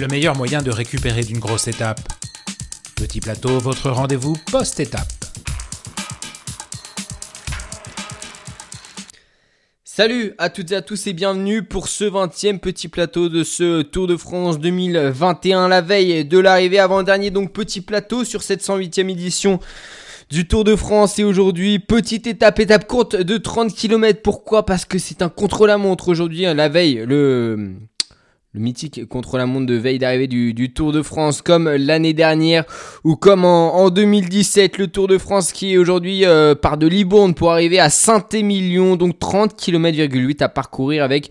[0.00, 2.00] le meilleur moyen de récupérer d'une grosse étape.
[2.96, 5.08] Petit plateau, votre rendez-vous post-étape.
[9.84, 13.82] Salut à toutes et à tous et bienvenue pour ce 20e petit plateau de ce
[13.82, 19.10] Tour de France 2021, la veille de l'arrivée avant-dernier, donc petit plateau sur cette 108e
[19.10, 19.60] édition
[20.30, 24.22] du Tour de France et aujourd'hui petite étape, étape courte de 30 km.
[24.22, 24.64] Pourquoi?
[24.64, 27.74] Parce que c'est un contre-la-montre aujourd'hui, hein, la veille, le
[28.52, 32.64] le mythique contre-la-montre de veille d'arrivée du, Tour de France, comme l'année dernière
[33.04, 37.34] ou comme en, 2017, le Tour de France qui est aujourd'hui euh, par de Libourne
[37.34, 41.30] pour arriver à Saint-Émilion, donc 30 km à parcourir avec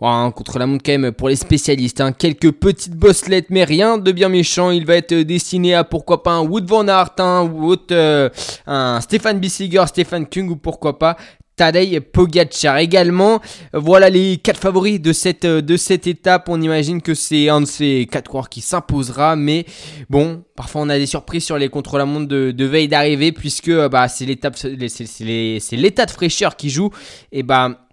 [0.00, 2.00] un contre-la-montre quand même pour les spécialistes.
[2.00, 2.12] Hein.
[2.12, 4.70] Quelques petites bosselettes, mais rien de bien méchant.
[4.70, 8.30] Il va être destiné à pourquoi pas un Wood Van Aert, hein, ou euh,
[8.66, 11.16] un Stéphane Bissiger, Stéphane Kung ou pourquoi pas
[11.58, 13.40] Tadej Pogacar également.
[13.74, 16.48] Voilà les quatre favoris de cette, de cette étape.
[16.48, 19.36] On imagine que c'est un de ces quatre coureurs qui s'imposera.
[19.36, 19.66] Mais
[20.08, 24.24] bon, parfois on a des surprises sur les contre-la-montre de, veille d'arrivée puisque bah, c'est
[24.24, 26.90] l'étape, c'est l'état de fraîcheur qui joue.
[27.32, 27.87] Et bah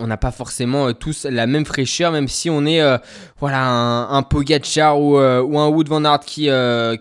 [0.00, 2.98] on n'a pas forcément euh, tous la même fraîcheur, même si on est euh,
[3.38, 6.48] voilà un, un Pogacar ou, euh, un Wood Van Aert qui,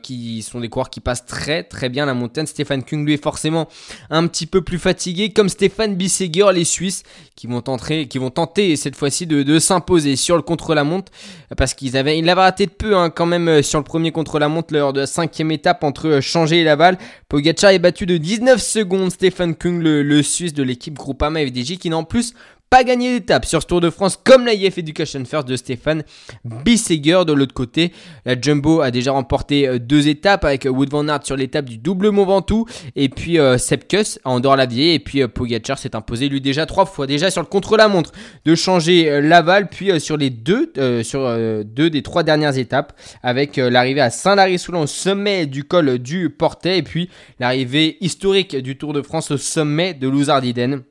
[0.03, 2.45] qui sont des coureurs qui passent très très bien la montagne.
[2.45, 3.67] Stéphane Kung lui est forcément
[4.09, 7.03] un petit peu plus fatigué, comme Stéphane Bisseger, les Suisses
[7.35, 11.11] qui vont tenter, qui vont tenter cette fois-ci de, s'imposer sur le contre-la-montre
[11.57, 14.73] parce qu'ils avaient, il avait raté de peu hein, quand même sur le premier contre-la-montre
[14.73, 16.97] lors de la cinquième étape entre Changer et Laval.
[17.27, 19.11] Pogacar est battu de 19 secondes.
[19.11, 22.33] Stéphane Kung, le, le Suisse de l'équipe Groupama FDJ, qui n'en plus
[22.69, 26.03] pas gagné d'étape sur ce Tour de France comme la IF Education First de Stéphane
[26.45, 27.91] Bisseger de l'autre côté.
[28.25, 31.65] La Jumbo a déjà remporté euh, deux étapes avec euh, Wood Van Aert sur l'étape
[31.65, 36.29] du double Mont Ventoux et puis euh, Sepkus à Andorre-la-Vieille et puis Pogacar s'est imposé
[36.29, 38.11] lui déjà trois fois déjà sur le contre-la-montre
[38.45, 40.71] de changer Laval puis sur les deux
[41.03, 46.29] sur deux des trois dernières étapes avec l'arrivée à Saint-Lary-Soulan au sommet du col du
[46.29, 47.09] Portet et puis
[47.39, 50.83] l'arrivée historique du Tour de France au sommet de Louzardiden.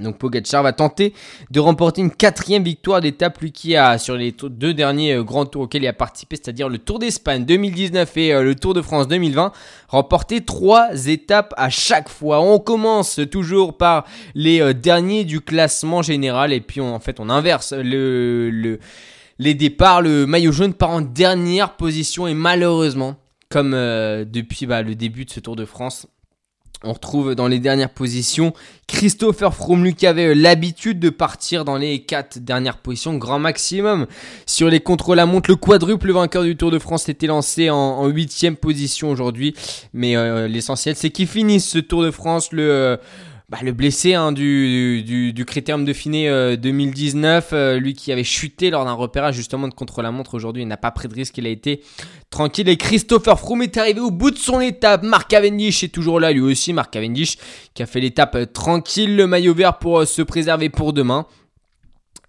[0.00, 1.12] Donc Pogacar va tenter
[1.50, 5.44] de remporter une quatrième victoire d'étape, lui qui a sur les deux derniers euh, grands
[5.44, 8.80] tours auxquels il a participé, c'est-à-dire le Tour d'Espagne 2019 et euh, le Tour de
[8.80, 9.50] France 2020,
[9.88, 12.40] remporté trois étapes à chaque fois.
[12.40, 14.04] On commence toujours par
[14.36, 18.78] les euh, derniers du classement général et puis en fait on inverse le,
[19.40, 20.00] les départs.
[20.00, 23.16] Le maillot jaune part en dernière position et malheureusement,
[23.48, 26.06] comme depuis bah, le début de ce Tour de France,
[26.84, 28.52] on retrouve dans les dernières positions
[28.86, 34.06] Christopher Froome, qui avait l'habitude de partir dans les quatre dernières positions, grand maximum.
[34.46, 39.10] Sur les contre-la-montre, le quadruple vainqueur du Tour de France était lancé en huitième position
[39.10, 39.54] aujourd'hui.
[39.92, 42.52] Mais euh, l'essentiel, c'est qu'il finisse ce Tour de France.
[42.52, 42.96] Le, euh,
[43.50, 48.22] bah, le blessé hein, du, du, du Critérium Dauphiné 2019, euh, euh, lui qui avait
[48.22, 51.46] chuté lors d'un repérage justement de contre-la-montre aujourd'hui, il n'a pas pris de risque, il
[51.46, 51.82] a été
[52.28, 52.68] tranquille.
[52.68, 55.02] Et Christopher Froome est arrivé au bout de son étape.
[55.02, 56.74] Marc Cavendish est toujours là, lui aussi.
[56.74, 57.38] Marc Cavendish
[57.72, 61.26] qui a fait l'étape euh, tranquille, le maillot vert pour se préserver pour demain.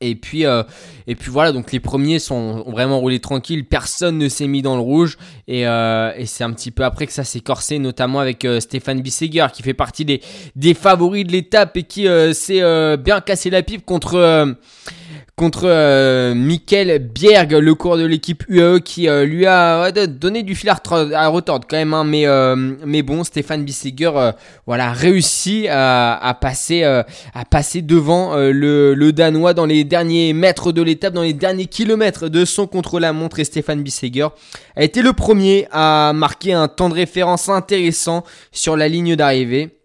[0.01, 0.63] Et puis, euh,
[1.07, 4.61] et puis voilà, donc les premiers sont ont vraiment roulé tranquille, personne ne s'est mis
[4.61, 5.17] dans le rouge,
[5.47, 9.01] et, euh, c'est un petit peu après que ça s'est corsé, notamment avec euh, Stéphane
[9.01, 13.85] Bisseger qui fait partie des favoris de l'étape et qui s'est bien cassé la pipe
[13.85, 14.55] contre
[15.39, 20.53] contre euh, Michael Bierg, le cours de l'équipe UAE qui euh, lui a donné du
[20.53, 21.93] fil à, retordre quand même.
[21.93, 24.11] Hein, mais, euh, mais bon, Stéphane Bissiger
[24.65, 27.05] voilà, réussi à, passer, à
[27.49, 32.27] passer devant le, le, Danois dans les derniers mètres de l'étape, dans les derniers kilomètres
[32.27, 33.39] de son contre-la-montre.
[33.39, 34.27] Et Stéphane Bissiger
[34.75, 39.78] a été le premier à marquer un temps de référence intéressant sur la ligne d'arrivée.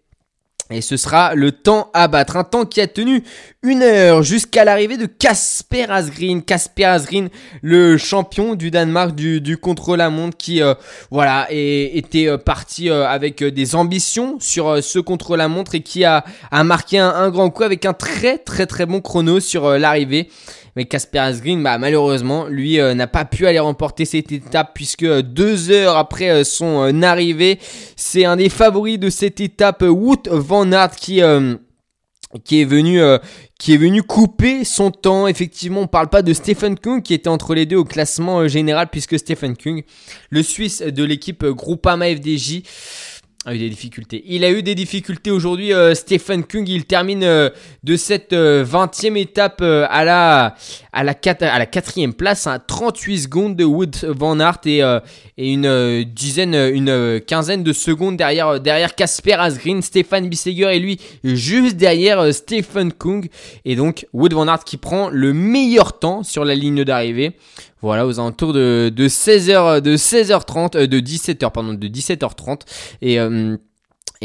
[0.71, 2.37] Et ce sera le temps à battre.
[2.37, 3.23] Un temps qui a tenu
[3.61, 6.41] une heure jusqu'à l'arrivée de Casper Asgreen.
[6.41, 7.29] Casper Asgreen,
[7.61, 10.73] le champion du Danemark du, du contre-la-montre qui, euh,
[11.11, 16.63] voilà, était euh, parti euh, avec des ambitions sur ce contre-la-montre et qui a, a
[16.63, 20.29] marqué un, un, grand coup avec un très très très bon chrono sur l'arrivée.
[20.75, 25.03] Mais Casper Asgreen, bah, malheureusement, lui euh, n'a pas pu aller remporter cette étape puisque
[25.03, 27.59] euh, deux heures après euh, son arrivée,
[27.95, 29.83] c'est un des favoris de cette étape,
[30.63, 31.21] Aert, qui
[32.43, 33.01] qui est venu
[33.59, 35.27] qui est venu couper son temps.
[35.27, 38.89] Effectivement, on parle pas de Stephen Kung qui était entre les deux au classement général
[38.91, 39.83] puisque Stephen Kung,
[40.29, 42.63] le Suisse de l'équipe Groupama FDJ,
[43.45, 44.23] a eu des difficultés.
[44.27, 45.71] Il a eu des difficultés aujourd'hui.
[45.71, 47.51] Euh, Stephen Kung, il termine euh,
[47.83, 50.55] de cette 20e euh, étape à la
[50.91, 54.81] à la, à la quatrième place, à 38 secondes de Wood Van Aert et,
[55.37, 59.81] une dizaine, une quinzaine de secondes derrière derrière Casper Asgreen.
[59.81, 63.27] Stefan Bisseger et lui juste derrière Stephen Kung
[63.65, 67.33] et donc Wood Van Aert qui prend le meilleur temps sur la ligne d'arrivée.
[67.85, 72.61] Voilà, aux alentours de, de 16h, de 16h30, de 17h, pardon, de 17h30.
[73.03, 73.19] Et,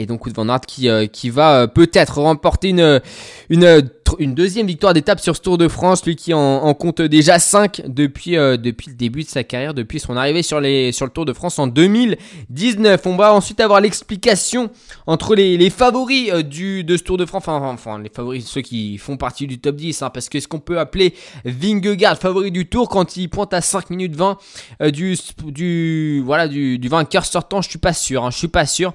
[0.00, 3.00] et donc Wood Van Aert qui, qui va peut-être remporter une,
[3.48, 7.38] une une deuxième victoire d'étape sur ce Tour de France, lui qui en, compte déjà
[7.38, 11.06] 5 depuis, euh, depuis le début de sa carrière, depuis son arrivée sur, les, sur
[11.06, 13.00] le Tour de France en 2019.
[13.06, 14.70] On va ensuite avoir l'explication
[15.06, 18.62] entre les, favoris euh, du, de ce Tour de France, enfin, enfin, les favoris, ceux
[18.62, 21.14] qui font partie du top 10, hein, parce que ce qu'on peut appeler
[21.44, 24.38] Vingegaard favori du Tour quand il pointe à 5 minutes 20
[24.82, 25.16] euh, du,
[25.46, 28.94] du, voilà, du, vainqueur sortant, je suis pas sûr, hein, je suis pas sûr.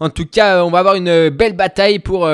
[0.00, 2.26] En tout cas, on va avoir une belle bataille pour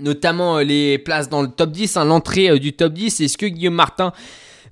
[0.00, 3.20] notamment euh, les places dans le top 10, hein, l'entrée euh, du top 10.
[3.20, 4.12] Est-ce que Guillaume Martin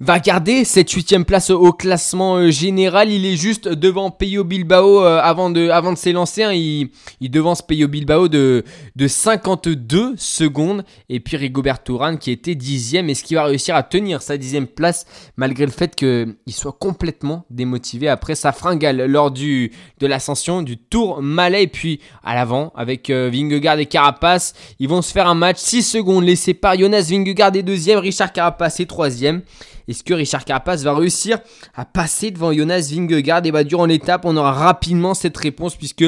[0.00, 3.10] va garder cette huitième place au classement euh, général.
[3.10, 6.42] Il est juste devant Peyo Bilbao euh, avant de, avant de s'élancer.
[6.42, 6.52] Hein.
[6.52, 6.90] il,
[7.20, 8.64] il, devance Peyo Bilbao de,
[8.94, 10.84] de 52 secondes.
[11.08, 13.08] Et puis Rigobert Touran qui était dixième.
[13.10, 15.06] Est-ce qu'il va réussir à tenir sa dixième place
[15.36, 20.76] malgré le fait qu'il soit complètement démotivé après sa fringale lors du, de l'ascension du
[20.76, 21.64] Tour Malais?
[21.64, 24.54] Et puis à l'avant avec euh, Vingegaard et Carapace.
[24.78, 27.98] Ils vont se faire un match 6 secondes laissé par Jonas Vingegaard est deuxième.
[27.98, 29.42] Richard Carapace est troisième.
[29.88, 31.38] Est-ce que Richard Carapace va réussir
[31.74, 33.46] à passer devant Jonas Vingegaard?
[33.46, 36.04] Et bah durant l'étape, on aura rapidement cette réponse puisque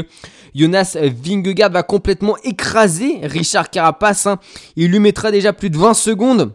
[0.55, 4.27] Jonas Vingegaard va complètement écraser Richard Carapace.
[4.27, 4.39] Hein.
[4.77, 6.53] Il lui mettra déjà plus de 20 secondes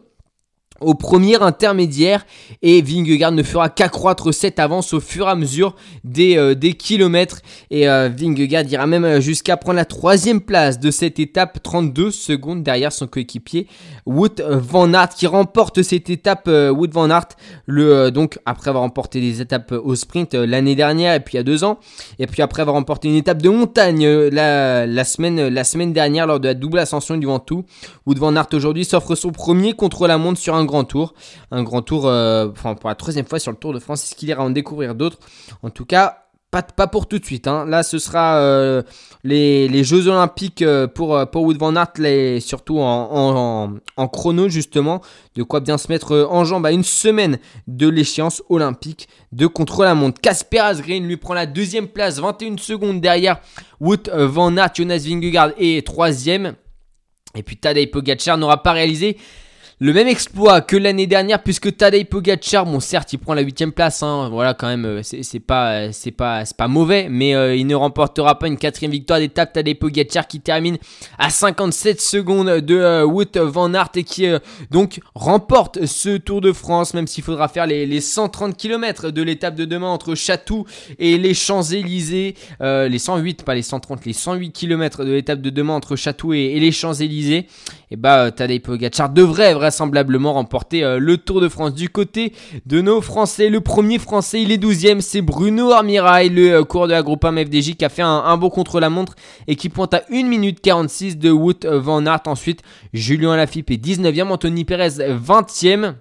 [0.84, 2.25] au premier intermédiaire
[2.62, 6.74] et Vingegaard ne fera qu'accroître cette avance au fur et à mesure des, euh, des
[6.74, 7.42] kilomètres
[7.72, 12.64] et euh, Vingegaard ira même jusqu'à prendre la troisième place de cette étape 32 secondes
[12.64, 13.68] derrière son coéquipier
[14.06, 17.30] Wood Van Aert qui remporte cette étape euh, Wood Van Aert
[17.66, 21.40] le, donc après avoir remporté des étapes au sprint l'année dernière et puis il y
[21.40, 21.80] a deux ans
[22.20, 26.40] et puis après avoir remporté une étape de montagne la, semaine, la semaine dernière lors
[26.40, 27.66] de la double ascension du Ventoux
[28.06, 31.14] Wood Van Aert aujourd'hui s'offre son premier contre la montre sur un grand tour.
[31.52, 34.04] Un grand tour, euh, enfin pour la troisième fois sur le Tour de France.
[34.04, 35.20] Est-ce qu'il ira en découvrir d'autres?
[35.62, 36.23] En tout cas,
[36.62, 37.48] pas, pour tout de suite.
[37.48, 37.66] Hein.
[37.66, 38.84] Là, ce sera euh,
[39.24, 45.02] les, Jeux Olympiques euh, pour, pour Wood Van Aert, surtout en, en, chrono, justement.
[45.36, 50.22] De quoi bien se mettre en jambe à une semaine de l'échéance olympique de contre-la-montre.
[50.22, 53.40] Casper Asgreen lui prend la deuxième place, 21 secondes derrière
[53.80, 54.72] Wood Van Aert.
[54.76, 56.54] Jonas Vingegaard est troisième.
[57.36, 59.18] Et puis Tadej Pogacar n'aura pas réalisé
[59.83, 63.74] le même exploit que l'année dernière, puisque Tadej Pogacar, bon certes, il prend la huitième
[63.74, 67.68] place, hein, voilà quand même, euh, c'est pas, c'est pas, pas mauvais, mais euh, il
[67.68, 69.51] ne remportera pas une quatrième victoire d'étape.
[69.51, 70.77] Tadej Pogacar qui termine
[71.18, 74.25] à 57 secondes de euh, Wout van Aert et qui
[74.71, 79.56] donc remporte ce Tour de France, même s'il faudra faire les, 130 km de l'étape
[79.56, 80.65] de demain entre Chatou
[80.97, 85.74] et les Champs-Élysées, les 108, pas les 130, les 108 km de l'étape de demain
[85.74, 87.47] entre Chatou et, les Champs-Élysées.
[87.91, 91.74] Et bah Tadej Pogacar devrait vraisemblablement remporter euh, le Tour de France.
[91.74, 92.34] Du côté
[92.66, 96.88] de nos Français, le premier Français, il est 12ème, c'est Bruno Armirail, le euh, cours
[96.88, 99.16] de la groupe MFDJ qui a fait un, beau contre-la-montre
[99.48, 102.22] et qui pointe à 1 minute 46 de Wout Van Aert.
[102.28, 102.62] Ensuite,
[102.94, 105.96] Julien Lafippe est 19ème, Anthony Perez 20ème.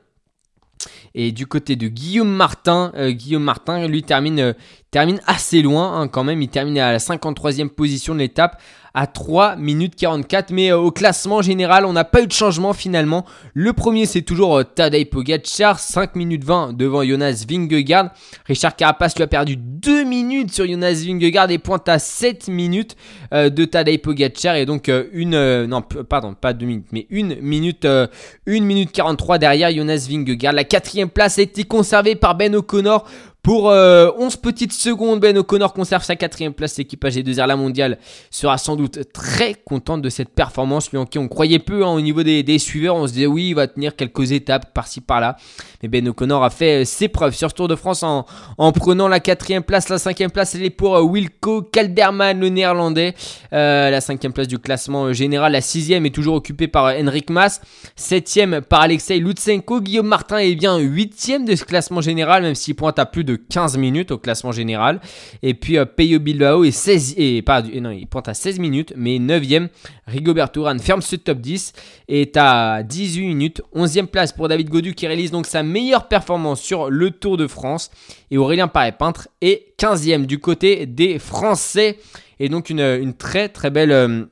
[1.15, 4.55] Et du côté de Guillaume Martin, euh, Guillaume Martin, lui termine,
[4.91, 6.41] termine assez loin hein, quand même.
[6.43, 8.61] Il termine à la 53e position de l'étape
[8.94, 10.50] à 3 minutes 44.
[10.50, 13.25] Mais euh, au classement général, on n'a pas eu de changement finalement.
[13.55, 18.11] Le premier, c'est toujours euh, Tadej Pogacar, 5 minutes 20 devant Jonas Vingegaard.
[18.46, 22.96] Richard Carapace lui a perdu 2 minutes sur Jonas Vingegaard et pointe à 7 minutes
[23.32, 24.56] euh, de Tadej Pogacar.
[24.56, 25.67] Et donc une...
[25.67, 28.08] non, pardon, pas 2 minutes, mais 1 minute, 1
[28.46, 30.53] minute 43 derrière Jonas Vingegaard.
[30.53, 33.06] La quatrième place a été conservée par Ben O'Connor
[33.43, 36.79] pour 11 euh, petites secondes, Ben O'Connor conserve sa quatrième place.
[36.79, 37.99] L'équipage des deux airs la mondiale
[38.31, 40.93] sera sans doute très contente de cette performance.
[40.93, 42.94] Lui en qui on croyait peu hein, au niveau des, suiveurs.
[42.94, 45.37] On se disait oui, il va tenir quelques étapes par-ci par-là.
[45.82, 48.25] Mais Ben O'Connor a fait euh, ses preuves sur ce Tour de France en,
[48.72, 49.89] prenant la quatrième place.
[49.89, 53.17] La cinquième place, elle est pour euh, Wilco Kalderman, le néerlandais.
[53.51, 55.51] la cinquième place du classement général.
[55.51, 57.61] La sixième est toujours occupée par Henrik Mas.
[57.96, 59.81] Septième par Alexei Lutsenko.
[59.81, 63.31] Guillaume Martin est bien huitième de ce classement général, même s'il pointe à plus de
[63.36, 65.01] 15 minutes au classement général.
[65.43, 69.19] Et puis euh, Bilbao est 16, et, pas, non, il pointe à 16 minutes, mais
[69.19, 69.69] 9ème.
[70.06, 71.72] Rigobert Urán ferme ce top 10
[72.08, 73.62] et est à 18 minutes.
[73.74, 77.46] 11e place pour David Godu qui réalise donc sa meilleure performance sur le Tour de
[77.46, 77.91] France.
[78.31, 81.98] Et Aurélien Paré-Peintre est 15e du côté des Français.
[82.41, 84.29] Et donc une, très très belle...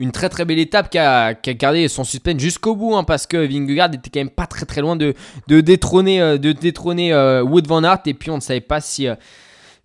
[0.00, 3.26] Euh, une très très belle étape qui a, gardé son suspense jusqu'au bout hein, parce
[3.26, 5.14] que Vingegaard était quand même pas très très loin de,
[5.48, 8.00] détrôner, euh, de détrôner euh, Wood Van Aert.
[8.06, 9.14] Et puis on ne savait pas si, euh,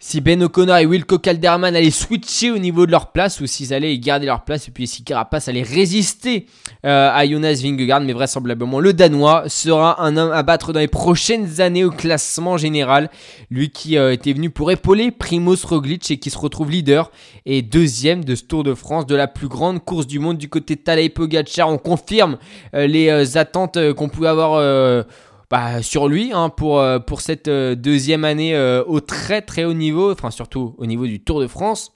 [0.01, 3.73] si Ben O'Connor et Wilco Calderman allaient switcher au niveau de leur place ou s'ils
[3.73, 6.45] allaient garder leur place et puis si Carapace allait résister
[6.85, 7.99] euh, à Jonas Vingegaard.
[7.99, 12.55] Mais vraisemblablement, le Danois sera un homme à battre dans les prochaines années au classement
[12.55, 13.09] général.
[13.51, 17.11] Lui qui euh, était venu pour épauler Primoz Roglic et qui se retrouve leader
[17.45, 20.47] et deuxième de ce Tour de France de la plus grande course du monde du
[20.47, 21.67] côté de Tadej Pogacar.
[21.67, 22.37] On confirme
[22.73, 25.05] euh, les attentes qu'on pouvait avoir
[25.49, 29.63] bah, sur lui hein, pour, euh, pour cette euh, deuxième année euh, au très très
[29.65, 31.91] haut niveau, enfin surtout au niveau du Tour de France.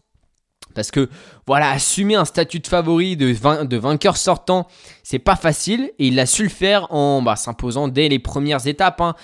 [0.73, 1.09] Parce que
[1.45, 4.67] voilà, assumer un statut de favori de, vainqueur sortant,
[5.03, 8.65] c'est pas facile et il a su le faire en bah, s'imposant dès les premières
[8.67, 9.01] étapes.
[9.01, 9.15] Hein.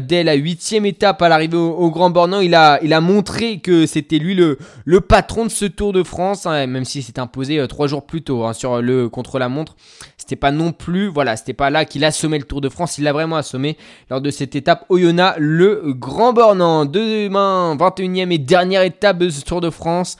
[0.00, 3.86] dès la huitième étape à l'arrivée au, Grand Bornand, il a, il a montré que
[3.86, 7.66] c'était lui le, le patron de ce Tour de France, hein, même si s'est imposé
[7.68, 9.74] trois jours plus tôt sur le contre la montre.
[10.16, 12.96] C'était pas non plus, voilà, c'était pas là qu'il a assommé le Tour de France,
[12.98, 13.76] il l'a vraiment assommé
[14.08, 16.86] lors de cette étape Oyonnax, le Grand Bornand.
[16.86, 20.16] Demain, 21e et dernière étape de ce Tour de France.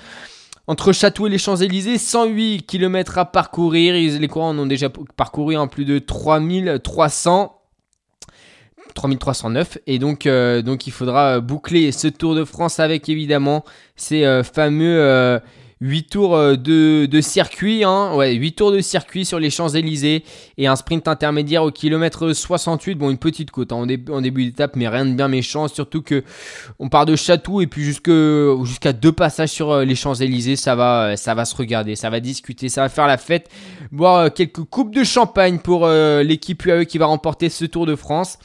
[0.67, 3.95] Entre Château et les Champs-Élysées, 108 km à parcourir.
[3.95, 7.61] Les courants en ont déjà parcouru en plus de 3300.
[8.95, 13.65] 3309 et donc, euh, donc il faudra boucler ce Tour de France avec évidemment
[13.97, 15.41] ces euh, fameux
[15.85, 20.25] 8 tours euh, de, circuit, hein, ouais, 8 tours de circuit sur les Champs-Élysées
[20.57, 22.95] et un sprint intermédiaire au kilomètre 68.
[22.95, 25.69] Bon, une petite côte hein, en, début d'étape, mais rien de bien méchant.
[25.69, 26.25] Surtout que
[26.79, 31.09] on part de Château et puis jusqu'à deux passages sur euh, les Champs-Élysées, ça va,
[31.09, 33.51] euh, ça va se regarder, ça va discuter, ça va faire la fête,
[33.93, 38.39] boire quelques coupes de champagne pour l'équipe UAE qui va remporter ce Tour de France.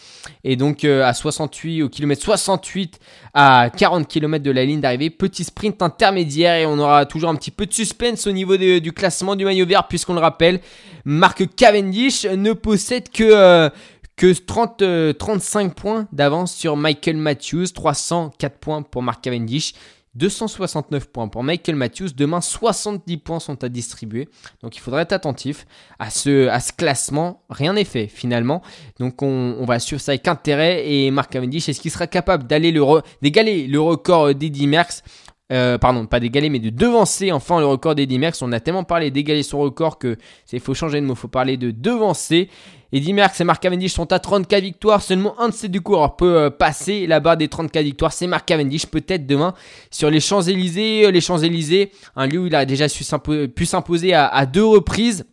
[0.44, 3.00] Et donc à 68, au kilomètre 68,
[3.34, 7.36] à 40 km de la ligne d'arrivée, petit sprint intermédiaire et on aura toujours un
[7.36, 10.60] petit peu de suspense au niveau du classement du maillot vert, puisqu'on le rappelle,
[11.06, 13.70] Marc Cavendish ne possède que, euh,
[14.16, 19.74] que 30, 35 euh, points d'avance sur Michael Matthews, 304 points pour Marc Cavendish.
[20.16, 22.10] 269 points pour Michael Matthews.
[22.16, 24.28] Demain, 70 points sont à distribuer.
[24.62, 25.66] Donc il faudrait être attentif
[26.00, 27.44] à ce, classement.
[27.50, 28.62] Rien n'est fait finalement.
[29.00, 30.90] Donc on, va suivre ça avec intérêt.
[30.90, 32.78] Et Marc Cavendish, est-ce qu'il sera capable d'aller
[33.22, 35.04] d'égaler le record d'Eddie Merckx
[35.52, 38.42] euh, pardon, pas d'égaler, mais de devancer enfin le record d'Eddie Merckx.
[38.44, 40.16] On a tellement parlé d'égaler son record que
[40.46, 42.50] c'est faut changer de mot, faut parler de devancer.
[42.92, 45.02] Eddie Merckx et Marc Cavendish sont à 34 victoires.
[45.02, 48.14] Seulement un de ces deux coureurs peut euh, passer la barre des 34 victoires.
[48.14, 49.54] C'est Marc Cavendish, peut-être demain
[49.90, 51.06] sur les Champs-Élysées.
[51.06, 55.26] Euh, les Champs-Élysées, un lieu où il a déjà pu s'imposer à, deux reprises.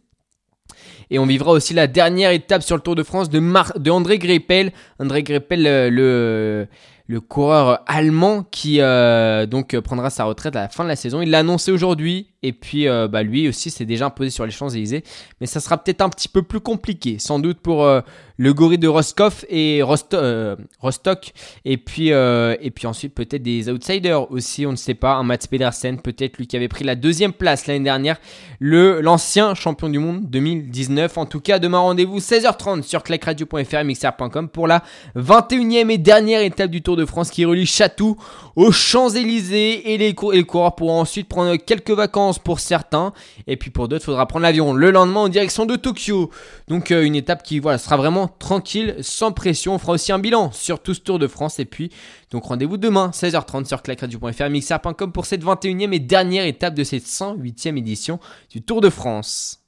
[1.11, 3.41] Et on vivra aussi la dernière étape sur le Tour de France de,
[3.79, 4.73] de André Greipel.
[4.99, 5.63] André Greipel,
[5.95, 6.67] le
[7.09, 11.23] le coureur allemand qui euh, donc prendra sa retraite à la fin de la saison.
[11.23, 14.53] Il l'a annoncé aujourd'hui et puis euh, bah, lui aussi s'est déjà imposé sur les
[14.53, 15.03] Champs-Élysées.
[15.41, 18.01] Mais ça sera peut-être un petit peu plus compliqué, sans doute pour euh,
[18.37, 21.33] le gorille de Roscoff et Rostock.
[21.65, 25.15] Et puis, et puis ensuite peut-être des outsiders aussi, on ne sait pas.
[25.15, 28.19] Un Mats Pedersen, peut-être lui qui avait pris la deuxième place l'année dernière,
[28.61, 31.17] l'ancien champion du monde 2019.
[31.19, 34.83] En tout cas, demain rendez-vous 16h30 sur clacradio.fr et mixer.com pour la
[35.17, 38.17] 21e et dernière étape du Tour de France qui relie Chatou
[38.55, 43.13] aux Champs-Élysées et les, coureurs pourront ensuite prendre quelques vacances pour certains
[43.47, 46.31] et puis pour d'autres il faudra prendre l'avion le lendemain en direction de Tokyo.
[46.69, 49.75] Donc euh, une étape qui voilà, sera vraiment tranquille, sans pression.
[49.75, 51.91] On fera aussi un bilan sur tout ce Tour de France et puis
[52.31, 57.05] donc rendez-vous demain 16h30 sur clacradio.fr mixer.com pour cette 21e et dernière étape de cette
[57.05, 58.19] 108e édition
[58.51, 59.61] du Tour de France.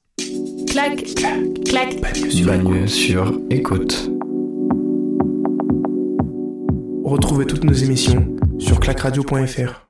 [0.66, 2.88] Clac, clac, clac.
[2.88, 4.10] sur écoute.
[7.04, 9.87] Retrouvez toutes nos émissions sur clacradio.fr.